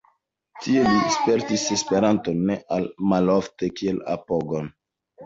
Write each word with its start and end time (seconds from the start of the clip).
Tie 0.61 0.85
li 0.85 1.11
spertis 1.15 1.65
Esperanton 1.75 2.39
ne 2.47 2.55
malofte 3.13 3.71
kiel 3.81 4.01
apogon. 4.15 4.73